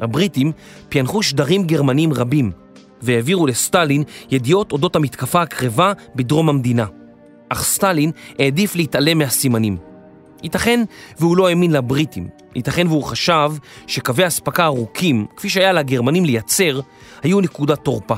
[0.00, 0.52] הבריטים
[0.88, 2.50] פענחו שדרים גרמנים רבים,
[3.02, 6.86] והעבירו לסטלין ידיעות אודות המתקפה הקרבה בדרום המדינה.
[7.48, 9.76] אך סטלין העדיף להתעלם מהסימנים.
[10.42, 10.84] ייתכן
[11.18, 13.52] והוא לא האמין לבריטים, ייתכן והוא חשב
[13.86, 16.80] שקווי אספקה ארוכים, כפי שהיה לגרמנים לייצר,
[17.22, 18.14] היו נקודת תורפה.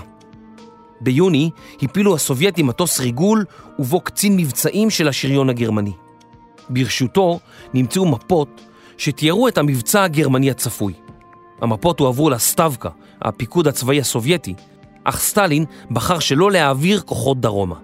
[1.01, 1.51] ביוני
[1.83, 3.45] הפילו הסובייטים מטוס ריגול
[3.79, 5.93] ובו קצין מבצעים של השריון הגרמני.
[6.71, 7.41] ברשותו
[7.75, 8.61] נמצאו מפות
[8.99, 10.93] שתיארו את המבצע הגרמני הצפוי.
[11.61, 12.89] המפות הועברו לסטבקה,
[13.23, 14.55] הפיקוד הצבאי הסובייטי,
[15.05, 17.77] אך סטלין בחר שלא להעביר כוחות דרומה.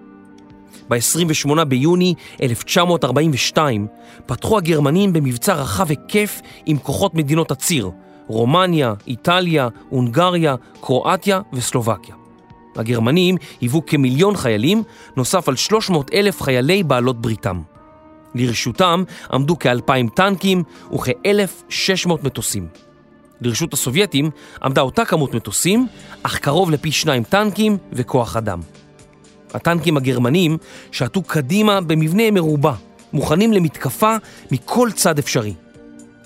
[0.89, 3.87] ב-28 ביוני 1942
[4.25, 7.91] פתחו הגרמנים במבצע רחב היקף עם כוחות מדינות הציר,
[8.27, 12.15] רומניה, איטליה, הונגריה, קרואטיה וסלובקיה.
[12.75, 14.83] הגרמנים היוו כמיליון חיילים,
[15.15, 17.61] נוסף על 300 אלף חיילי בעלות בריתם.
[18.35, 20.63] לרשותם עמדו כאלפיים טנקים
[20.93, 22.86] וכ-1,600 מטוסים.
[23.41, 24.29] לרשות הסובייטים
[24.63, 25.87] עמדה אותה כמות מטוסים,
[26.23, 28.59] אך קרוב לפי שניים טנקים וכוח אדם.
[29.53, 30.57] הטנקים הגרמנים
[30.91, 32.73] שעטו קדימה במבנה מרובע,
[33.13, 34.15] מוכנים למתקפה
[34.51, 35.53] מכל צד אפשרי.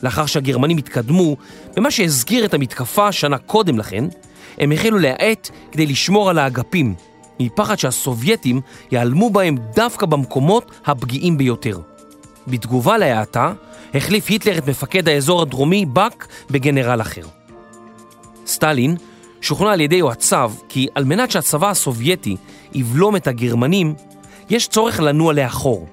[0.04, 1.36] לאחר שהגרמנים התקדמו
[1.76, 4.06] במה שהזכיר את המתקפה שנה קודם לכן,
[4.58, 6.96] הם החלו להאט כדי לשמור על האגפים,
[7.40, 11.80] מפחד שהסובייטים ייעלמו בהם דווקא במקומות הפגיעים ביותר.
[12.48, 13.54] בתגובה להאטה,
[13.94, 17.22] החליף היטלר את מפקד האזור הדרומי באק בגנרל אחר.
[18.46, 18.96] סטלין
[19.42, 22.36] שוכנע על ידי יועציו כי על מנת שהצבא הסובייטי
[22.74, 23.94] יבלום את הגרמנים,
[24.50, 25.88] יש צורך לנוע לאחור.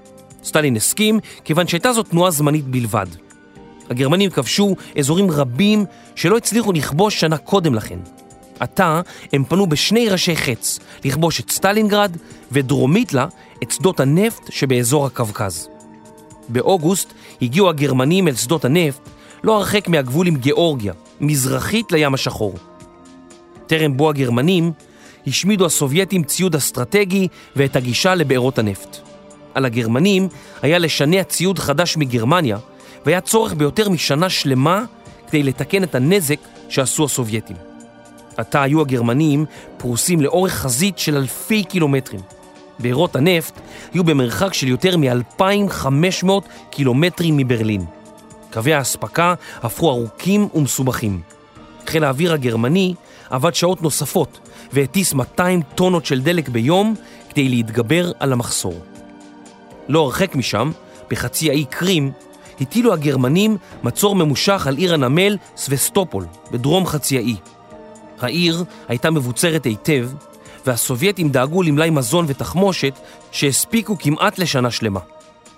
[0.44, 3.06] סטלין הסכים כיוון שהייתה זו תנועה זמנית בלבד.
[3.90, 5.84] הגרמנים כבשו אזורים רבים
[6.14, 7.98] שלא הצליחו לכבוש שנה קודם לכן.
[8.60, 9.00] עתה
[9.32, 12.16] הם פנו בשני ראשי חץ לכבוש את סטלינגרד
[12.52, 13.26] ודרומית לה
[13.62, 15.68] את שדות הנפט שבאזור הקווקז.
[16.48, 19.00] באוגוסט הגיעו הגרמנים אל שדות הנפט
[19.44, 22.54] לא הרחק מהגבול עם גיאורגיה, מזרחית לים השחור.
[23.66, 24.72] טרם בוא הגרמנים,
[25.26, 28.96] השמידו הסובייטים ציוד אסטרטגי ואת הגישה לבארות הנפט.
[29.54, 30.28] על הגרמנים
[30.62, 32.58] היה לשנע ציוד חדש מגרמניה,
[33.06, 34.84] והיה צורך ביותר משנה שלמה
[35.28, 37.56] כדי לתקן את הנזק שעשו הסובייטים.
[38.36, 39.44] עתה היו הגרמנים
[39.76, 42.20] פרוסים לאורך חזית של אלפי קילומטרים.
[42.78, 43.60] בארות הנפט
[43.94, 46.28] היו במרחק של יותר מ-2,500
[46.70, 47.84] קילומטרים מברלין.
[48.52, 51.20] קווי האספקה הפכו ארוכים ומסובכים.
[51.86, 52.94] חיל האוויר הגרמני
[53.30, 54.40] עבד שעות נוספות
[54.72, 56.94] והטיס 200 טונות של דלק ביום
[57.28, 58.74] כדי להתגבר על המחסור.
[59.88, 60.70] לא הרחק משם,
[61.10, 62.12] בחצי האי קרים,
[62.60, 67.36] הטילו הגרמנים מצור ממושך על עיר הנמל סווסטופול, בדרום חצי האי.
[68.20, 70.08] העיר הייתה מבוצרת היטב,
[70.68, 72.98] והסובייטים דאגו למלאי מזון ותחמושת
[73.32, 75.00] שהספיקו כמעט לשנה שלמה.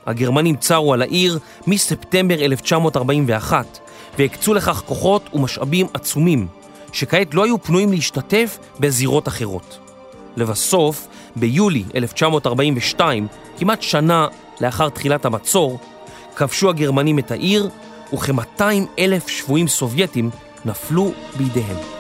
[0.07, 3.79] הגרמנים צרו על העיר מספטמבר 1941
[4.19, 6.47] והקצו לכך כוחות ומשאבים עצומים,
[6.93, 9.79] שכעת לא היו פנויים להשתתף בזירות אחרות.
[10.37, 13.27] לבסוף, ביולי 1942,
[13.59, 14.27] כמעט שנה
[14.61, 15.79] לאחר תחילת המצור,
[16.37, 17.69] כבשו הגרמנים את העיר
[18.13, 18.63] וכ-200
[18.99, 20.31] אלף שבויים סובייטים
[20.65, 22.00] נפלו בידיהם.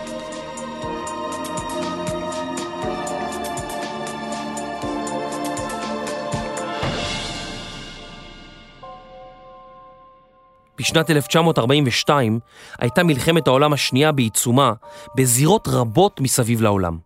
[10.80, 12.38] בשנת 1942
[12.78, 14.72] הייתה מלחמת העולם השנייה בעיצומה
[15.16, 16.98] בזירות רבות מסביב לעולם.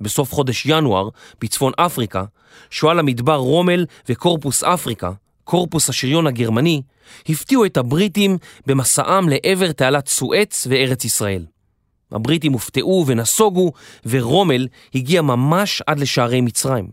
[0.00, 1.08] בסוף חודש ינואר,
[1.40, 2.24] בצפון אפריקה,
[2.70, 5.12] שועל המדבר רומל וקורפוס אפריקה,
[5.44, 6.82] קורפוס השריון הגרמני,
[7.28, 11.46] הפתיעו את הבריטים במסעם לעבר תעלת סואץ וארץ ישראל.
[12.12, 13.72] הבריטים הופתעו ונסוגו,
[14.06, 16.88] ורומל הגיע ממש עד לשערי מצרים.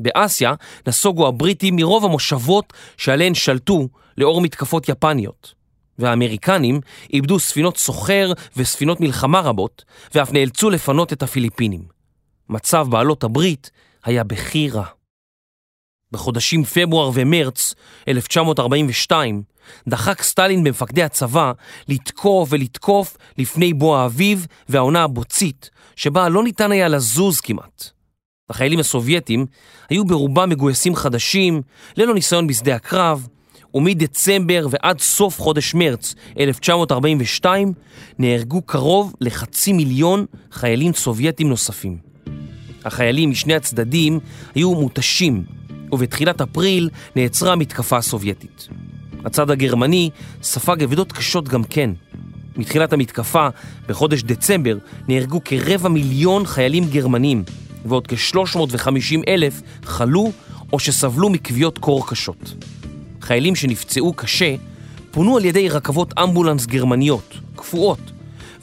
[0.00, 0.54] באסיה
[0.86, 5.54] נסוגו הבריטים מרוב המושבות שעליהן שלטו לאור מתקפות יפניות.
[5.98, 6.80] והאמריקנים
[7.12, 9.84] איבדו ספינות סוחר וספינות מלחמה רבות,
[10.14, 11.82] ואף נאלצו לפנות את הפיליפינים.
[12.48, 13.70] מצב בעלות הברית
[14.04, 14.84] היה בכי רע.
[16.12, 17.74] בחודשים פברואר ומרץ
[18.08, 19.42] 1942
[19.88, 21.52] דחק סטלין במפקדי הצבא
[21.88, 27.99] לתקוף ולתקוף לפני בוא האביב והעונה הבוצית, שבה לא ניתן היה לזוז כמעט.
[28.50, 29.46] החיילים הסובייטים
[29.90, 31.62] היו ברובם מגויסים חדשים,
[31.96, 33.26] ללא ניסיון בשדה הקרב,
[33.74, 37.72] ומדצמבר ועד סוף חודש מרץ 1942
[38.18, 41.96] נהרגו קרוב לחצי מיליון חיילים סובייטים נוספים.
[42.84, 44.20] החיילים משני הצדדים
[44.54, 45.44] היו מותשים,
[45.92, 48.68] ובתחילת אפריל נעצרה המתקפה הסובייטית.
[49.24, 50.10] הצד הגרמני
[50.42, 51.90] ספג אבדות קשות גם כן.
[52.56, 53.48] מתחילת המתקפה,
[53.88, 57.44] בחודש דצמבר, נהרגו כרבע מיליון חיילים גרמנים,
[57.84, 60.32] ועוד כ-350 אלף חלו
[60.72, 62.54] או שסבלו מכוויות קור קשות.
[63.20, 64.54] חיילים שנפצעו קשה
[65.10, 68.10] פונו על ידי רכבות אמבולנס גרמניות, קפואות,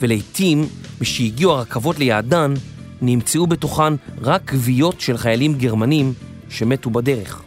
[0.02, 0.68] ולעיתים,
[1.02, 2.54] משהגיעו הרכבות ליעדן,
[3.02, 6.14] נמצאו בתוכן רק כוויות של חיילים גרמנים
[6.50, 7.42] שמתו בדרך.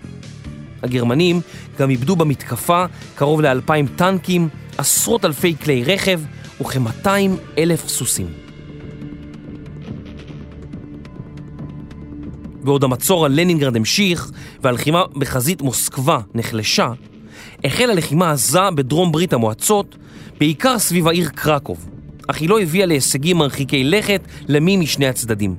[0.83, 1.41] הגרמנים
[1.79, 6.21] גם איבדו במתקפה קרוב לאלפיים טנקים, עשרות אלפי כלי רכב
[6.61, 7.09] וכ-200
[7.59, 8.40] אלף סוסים.
[12.65, 14.31] בעוד המצור על לנינגרד המשיך
[14.63, 16.93] והלחימה בחזית מוסקבה נחלשה,
[17.65, 19.97] החלה לחימה עזה בדרום ברית המועצות,
[20.39, 21.89] בעיקר סביב העיר קרקוב,
[22.29, 25.55] אך היא לא הביאה להישגים מרחיקי לכת למי משני הצדדים.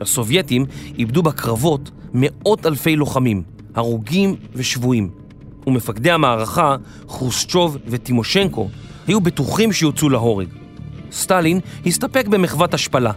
[0.00, 0.64] הסובייטים
[0.98, 3.42] איבדו בקרבות מאות אלפי לוחמים,
[3.74, 5.10] הרוגים ושבויים,
[5.66, 6.76] ומפקדי המערכה,
[7.08, 8.68] חרושצ'וב וטימושנקו,
[9.06, 10.48] היו בטוחים שיוצאו להורג.
[11.12, 13.12] סטלין הסתפק במחוות השפלה.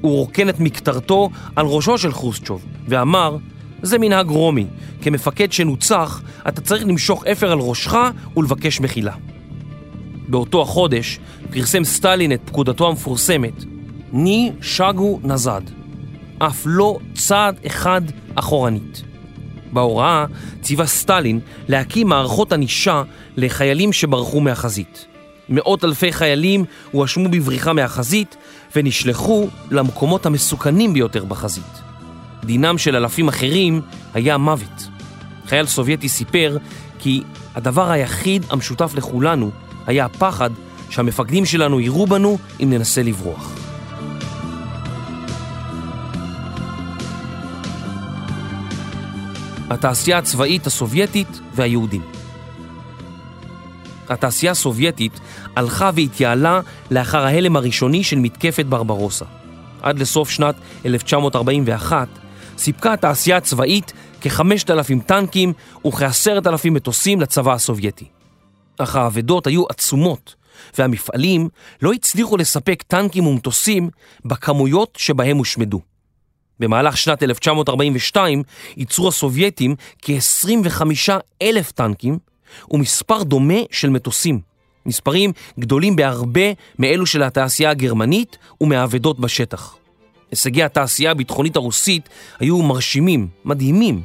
[0.00, 3.36] הוא רוקן את מקטרתו על ראשו של חרושצ'וב, ואמר,
[3.82, 4.66] זה מנהג רומי,
[5.02, 7.94] כמפקד שנוצח, אתה צריך למשוך אפר על ראשך
[8.36, 9.14] ולבקש מחילה.
[10.28, 11.18] באותו החודש
[11.50, 13.64] פרסם סטלין את פקודתו המפורסמת,
[14.12, 15.62] ני שגו נזד,
[16.38, 18.02] אף לא צעד אחד
[18.34, 19.02] אחורנית.
[19.72, 20.24] בהוראה
[20.62, 23.02] ציווה סטלין להקים מערכות ענישה
[23.36, 25.06] לחיילים שברחו מהחזית.
[25.48, 28.36] מאות אלפי חיילים הואשמו בבריחה מהחזית
[28.76, 31.82] ונשלחו למקומות המסוכנים ביותר בחזית.
[32.44, 33.80] דינם של אלפים אחרים
[34.14, 34.88] היה מוות.
[35.46, 36.56] חייל סובייטי סיפר
[36.98, 37.22] כי
[37.54, 39.50] הדבר היחיד המשותף לכולנו
[39.86, 40.50] היה הפחד
[40.90, 43.52] שהמפקדים שלנו יירו בנו אם ננסה לברוח.
[49.70, 52.17] התעשייה הצבאית הסובייטית והיהודים.
[54.10, 55.20] התעשייה הסובייטית
[55.56, 59.24] הלכה והתייעלה לאחר ההלם הראשוני של מתקפת ברברוסה.
[59.82, 60.54] עד לסוף שנת
[60.86, 62.08] 1941
[62.58, 65.52] סיפקה התעשייה הצבאית כ-5,000 טנקים
[65.86, 68.04] וכ-10,000 מטוסים לצבא הסובייטי.
[68.78, 70.34] אך האבדות היו עצומות,
[70.78, 71.48] והמפעלים
[71.82, 73.90] לא הצליחו לספק טנקים ומטוסים
[74.24, 75.80] בכמויות שבהם הושמדו.
[76.60, 78.42] במהלך שנת 1942
[78.76, 80.82] ייצרו הסובייטים כ-25
[81.42, 82.18] אלף טנקים
[82.70, 84.40] ומספר דומה של מטוסים,
[84.86, 89.76] מספרים גדולים בהרבה מאלו של התעשייה הגרמנית ומהאבדות בשטח.
[90.30, 92.08] הישגי התעשייה הביטחונית הרוסית
[92.40, 94.02] היו מרשימים, מדהימים,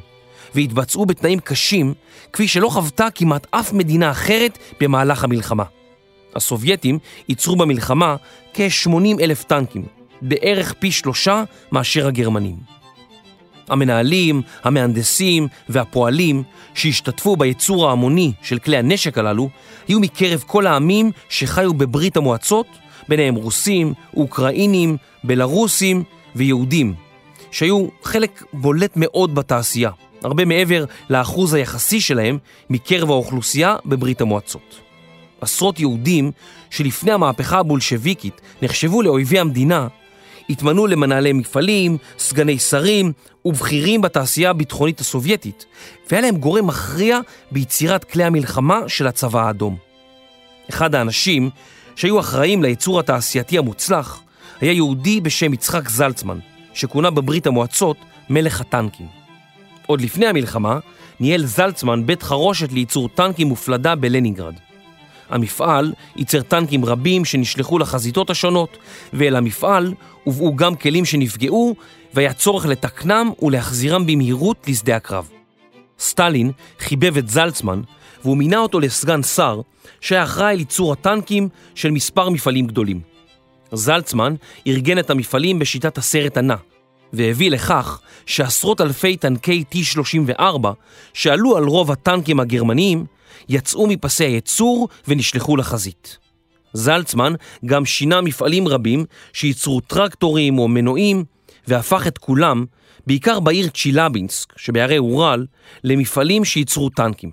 [0.54, 1.94] והתבצעו בתנאים קשים,
[2.32, 5.64] כפי שלא חוותה כמעט אף מדינה אחרת במהלך המלחמה.
[6.34, 8.16] הסובייטים ייצרו במלחמה
[8.54, 9.86] כ-80 אלף טנקים,
[10.22, 12.56] בערך פי שלושה מאשר הגרמנים.
[13.68, 16.42] המנהלים, המהנדסים והפועלים
[16.74, 19.48] שהשתתפו בייצור ההמוני של כלי הנשק הללו
[19.88, 22.66] היו מקרב כל העמים שחיו בברית המועצות,
[23.08, 26.02] ביניהם רוסים, אוקראינים, בלרוסים
[26.36, 26.94] ויהודים,
[27.50, 29.90] שהיו חלק בולט מאוד בתעשייה,
[30.22, 32.38] הרבה מעבר לאחוז היחסי שלהם
[32.70, 34.80] מקרב האוכלוסייה בברית המועצות.
[35.40, 36.30] עשרות יהודים
[36.70, 39.88] שלפני המהפכה הבולשביקית נחשבו לאויבי המדינה,
[40.50, 43.12] התמנו למנהלי מפעלים, סגני שרים
[43.44, 45.66] ובכירים בתעשייה הביטחונית הסובייטית,
[46.10, 47.20] והיה להם גורם מכריע
[47.50, 49.76] ביצירת כלי המלחמה של הצבא האדום.
[50.70, 51.50] אחד האנשים
[51.96, 54.22] שהיו אחראים לייצור התעשייתי המוצלח
[54.60, 56.38] היה יהודי בשם יצחק זלצמן,
[56.74, 57.96] שכונה בברית המועצות
[58.30, 59.06] מלך הטנקים.
[59.86, 60.78] עוד לפני המלחמה
[61.20, 64.54] ניהל זלצמן בית חרושת לייצור טנקים ופלדה בלנינגרד.
[65.30, 68.78] המפעל ייצר טנקים רבים שנשלחו לחזיתות השונות,
[69.12, 71.74] ואל המפעל הובאו גם כלים שנפגעו,
[72.14, 75.28] והיה צורך לתקנם ולהחזירם במהירות לשדה הקרב.
[75.98, 77.80] סטלין חיבב את זלצמן,
[78.22, 79.60] והוא מינה אותו לסגן שר,
[80.00, 83.00] שהיה אחראי ליצור הטנקים של מספר מפעלים גדולים.
[83.72, 84.34] זלצמן
[84.66, 86.56] ארגן את המפעלים בשיטת הסרט הנע,
[87.12, 90.66] והביא לכך שעשרות אלפי טנקי T-34
[91.14, 93.06] שעלו על רוב הטנקים הגרמניים
[93.48, 96.23] יצאו מפסי הייצור ונשלחו לחזית.
[96.74, 97.32] זלצמן
[97.66, 101.24] גם שינה מפעלים רבים שייצרו טרקטורים או מנועים
[101.66, 102.64] והפך את כולם,
[103.06, 105.46] בעיקר בעיר צ'ילבינסק שבהרי אורל,
[105.84, 107.30] למפעלים שייצרו טנקים.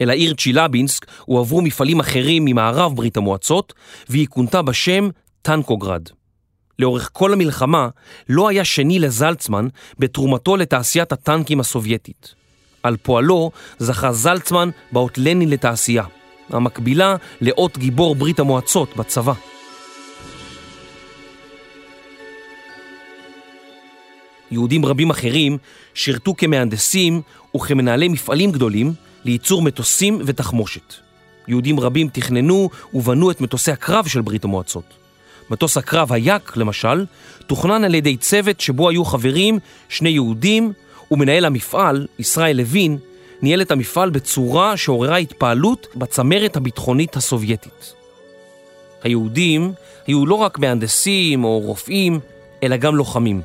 [0.00, 3.72] אל העיר צ'ילבינסק הועברו מפעלים אחרים ממערב ברית המועצות
[4.08, 5.08] והיא כונתה בשם
[5.42, 6.02] טנקוגרד.
[6.78, 7.88] לאורך כל המלחמה
[8.28, 12.34] לא היה שני לזלצמן בתרומתו לתעשיית הטנקים הסובייטית.
[12.82, 16.04] על פועלו זכה זלצמן באות לנין לתעשייה,
[16.54, 19.32] המקבילה לאות גיבור ברית המועצות בצבא.
[24.50, 25.58] יהודים רבים אחרים
[25.94, 27.22] שירתו כמהנדסים
[27.56, 28.92] וכמנהלי מפעלים גדולים
[29.24, 30.94] לייצור מטוסים ותחמושת.
[31.48, 34.84] יהודים רבים תכננו ובנו את מטוסי הקרב של ברית המועצות.
[35.50, 37.04] מטוס הקרב היאק, למשל,
[37.46, 40.72] תוכנן על ידי צוות שבו היו חברים שני יהודים,
[41.10, 42.98] ומנהל המפעל, ישראל לוין,
[43.42, 47.94] ניהל את המפעל בצורה שעוררה התפעלות בצמרת הביטחונית הסובייטית.
[49.02, 49.72] היהודים
[50.06, 52.20] היו לא רק מהנדסים או רופאים,
[52.62, 53.42] אלא גם לוחמים.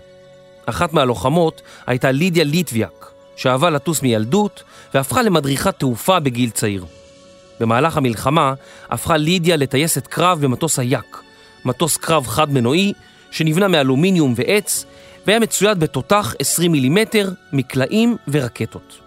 [0.65, 6.85] אחת מהלוחמות הייתה לידיה ליטביאק, שאהבה לטוס מילדות והפכה למדריכת תעופה בגיל צעיר.
[7.59, 8.53] במהלך המלחמה
[8.89, 11.21] הפכה לידיה לטייסת קרב במטוס היאק,
[11.65, 12.93] מטוס קרב חד-מנועי
[13.31, 14.85] שנבנה מאלומיניום ועץ
[15.27, 19.06] והיה מצויד בתותח 20 מילימטר, מקלעים ורקטות.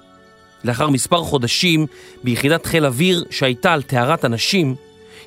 [0.64, 1.86] לאחר מספר חודשים
[2.24, 4.74] ביחידת חיל אוויר שהייתה על טהרת הנשים,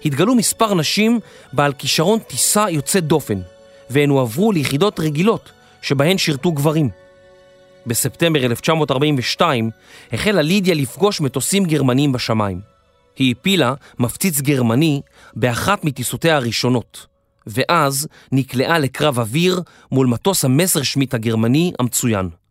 [0.05, 1.19] התגלו מספר נשים
[1.53, 3.39] בעל כישרון טיסה יוצא דופן,
[3.89, 6.89] והן הועברו ליחידות רגילות שבהן שירתו גברים.
[7.87, 9.69] בספטמבר 1942
[10.13, 12.59] החלה לידיה לפגוש מטוסים גרמניים בשמיים.
[13.17, 15.01] היא הפילה מפציץ גרמני
[15.35, 17.07] באחת מטיסותיה הראשונות,
[17.47, 19.61] ואז נקלעה לקרב אוויר
[19.91, 22.42] מול מטוס המסרשמיט הגרמני המצוין.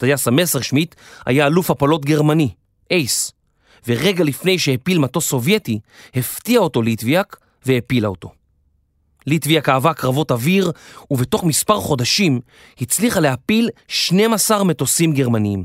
[0.00, 0.94] טייס המסרשמיט
[1.26, 2.48] היה אלוף הפלות גרמני,
[2.90, 3.32] אייס,
[3.88, 5.78] ורגע לפני שהפיל מטוס סובייטי,
[6.14, 7.36] הפתיע אותו ליטביאק
[7.66, 8.30] והפילה אותו.
[9.26, 10.72] ליטביאק אהבה קרבות אוויר,
[11.10, 12.40] ובתוך מספר חודשים
[12.80, 15.64] הצליחה להפיל 12 מטוסים גרמניים.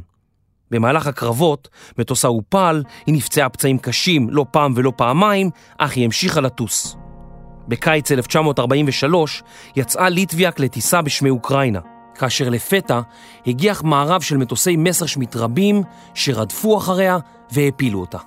[0.72, 6.42] במהלך הקרבות, מטוסה הופל, היא נפצעה פצעים קשים לא פעם ולא פעמיים, אך היא המשיכה
[6.42, 6.96] לטוס.
[7.68, 9.44] בקיץ 1943
[9.76, 11.80] יצאה ליטביאק לטיסה בשמי אוקראינה,
[12.18, 13.00] כאשר לפתע
[13.48, 17.18] הגיח מערב של מטוסי מסרשמיט רבים שרדפו אחריה
[17.52, 18.18] והפילו אותה.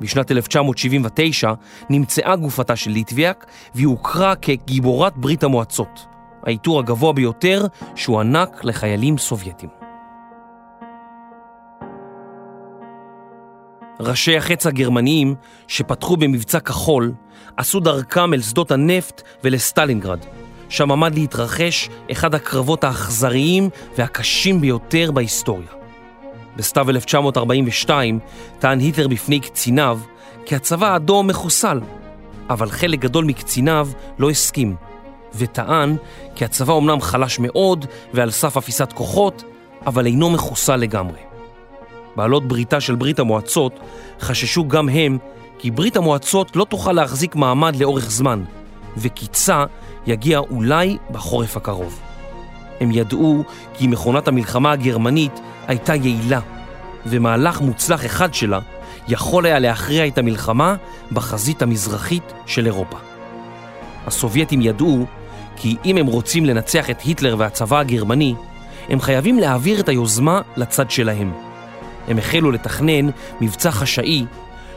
[0.00, 1.52] בשנת 1979
[1.90, 6.06] נמצאה גופתה של ליטביאק והיא הוכרה כגיבורת ברית המועצות,
[6.46, 9.68] העיטור הגבוה ביותר שהוענק לחיילים סובייטים.
[14.00, 15.34] ראשי החץ הגרמניים
[15.68, 17.12] שפתחו במבצע כחול
[17.56, 20.18] עשו דרכם אל שדות הנפט ולסטלינגרד,
[20.72, 25.68] שם עמד להתרחש אחד הקרבות האכזריים והקשים ביותר בהיסטוריה.
[26.56, 28.18] בסתיו 1942
[28.58, 29.98] טען היטלר בפני קציניו
[30.46, 31.80] כי הצבא האדום מחוסל,
[32.50, 34.76] אבל חלק גדול מקציניו לא הסכים,
[35.34, 35.96] וטען
[36.34, 39.44] כי הצבא אומנם חלש מאוד ועל סף אפיסת כוחות,
[39.86, 41.20] אבל אינו מחוסל לגמרי.
[42.16, 43.80] בעלות בריתה של ברית המועצות
[44.20, 45.18] חששו גם הם
[45.58, 48.44] כי ברית המועצות לא תוכל להחזיק מעמד לאורך זמן,
[48.96, 49.64] וקיצה
[50.06, 52.00] יגיע אולי בחורף הקרוב.
[52.80, 56.40] הם ידעו כי מכונת המלחמה הגרמנית הייתה יעילה,
[57.06, 58.58] ומהלך מוצלח אחד שלה
[59.08, 60.74] יכול היה להכריע את המלחמה
[61.12, 62.96] בחזית המזרחית של אירופה.
[64.06, 65.06] הסובייטים ידעו
[65.56, 68.34] כי אם הם רוצים לנצח את היטלר והצבא הגרמני,
[68.88, 71.32] הם חייבים להעביר את היוזמה לצד שלהם.
[72.08, 74.26] הם החלו לתכנן מבצע חשאי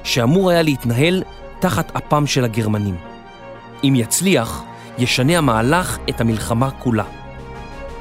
[0.04, 1.24] שאמור היה להתנהל
[1.60, 3.15] תחת אפם של הגרמנים.
[3.88, 4.64] אם יצליח,
[4.98, 7.04] ישנה המהלך את המלחמה כולה.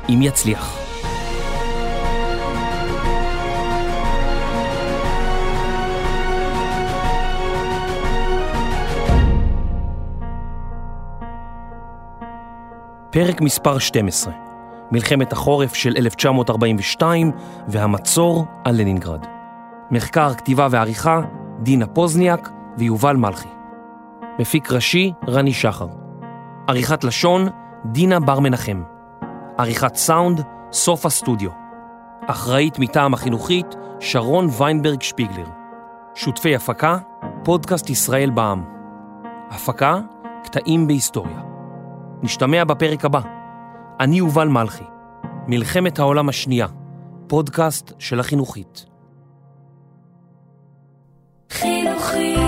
[0.08, 0.78] אם יצליח.
[13.10, 14.32] פרק מספר 12,
[14.92, 17.30] מלחמת החורף של 1942
[17.68, 19.26] והמצור על לנינגרד.
[19.90, 21.20] מחקר, כתיבה ועריכה,
[21.62, 23.53] דינה פוזניאק ויובל מלכי.
[24.38, 25.86] מפיק ראשי, רני שחר.
[26.66, 27.48] עריכת לשון,
[27.84, 28.82] דינה בר מנחם.
[29.58, 30.40] עריכת סאונד,
[30.72, 31.50] סוף הסטודיו.
[32.26, 33.66] אחראית מטעם החינוכית,
[34.00, 35.46] שרון ויינברג שפיגלר.
[36.14, 36.98] שותפי הפקה,
[37.44, 38.64] פודקאסט ישראל בע"מ.
[39.50, 40.00] הפקה,
[40.44, 41.40] קטעים בהיסטוריה.
[42.22, 43.20] נשתמע בפרק הבא.
[44.00, 44.84] אני יובל מלכי.
[45.46, 46.66] מלחמת העולם השנייה.
[47.26, 48.86] פודקאסט של החינוכית.
[51.50, 52.43] חינוכית